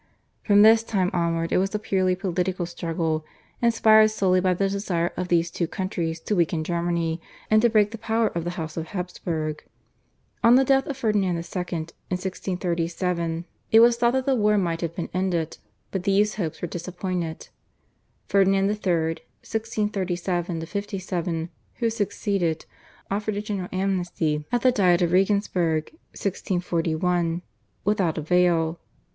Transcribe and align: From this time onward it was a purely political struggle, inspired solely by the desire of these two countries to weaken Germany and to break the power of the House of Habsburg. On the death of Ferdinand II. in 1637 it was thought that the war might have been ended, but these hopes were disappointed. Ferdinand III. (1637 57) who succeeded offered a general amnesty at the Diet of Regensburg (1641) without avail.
From 0.41 0.63
this 0.63 0.81
time 0.81 1.11
onward 1.13 1.51
it 1.51 1.59
was 1.59 1.75
a 1.75 1.77
purely 1.77 2.15
political 2.15 2.65
struggle, 2.65 3.23
inspired 3.61 4.07
solely 4.09 4.41
by 4.41 4.55
the 4.55 4.67
desire 4.67 5.13
of 5.15 5.27
these 5.27 5.51
two 5.51 5.67
countries 5.67 6.19
to 6.21 6.35
weaken 6.35 6.63
Germany 6.63 7.21
and 7.51 7.61
to 7.61 7.69
break 7.69 7.91
the 7.91 7.99
power 7.99 8.29
of 8.29 8.43
the 8.43 8.57
House 8.57 8.77
of 8.77 8.87
Habsburg. 8.87 9.63
On 10.43 10.55
the 10.55 10.65
death 10.65 10.87
of 10.87 10.97
Ferdinand 10.97 11.35
II. 11.35 11.43
in 11.69 12.17
1637 12.17 13.45
it 13.71 13.79
was 13.79 13.95
thought 13.95 14.13
that 14.13 14.25
the 14.25 14.33
war 14.33 14.57
might 14.57 14.81
have 14.81 14.95
been 14.95 15.11
ended, 15.13 15.59
but 15.91 16.01
these 16.01 16.33
hopes 16.33 16.63
were 16.63 16.67
disappointed. 16.67 17.49
Ferdinand 18.27 18.69
III. 18.71 18.83
(1637 19.45 20.65
57) 20.65 21.49
who 21.75 21.91
succeeded 21.91 22.65
offered 23.11 23.35
a 23.37 23.41
general 23.43 23.69
amnesty 23.71 24.45
at 24.51 24.63
the 24.63 24.71
Diet 24.71 25.03
of 25.03 25.11
Regensburg 25.11 25.91
(1641) 26.13 27.43
without 27.85 28.17
avail. 28.17 28.79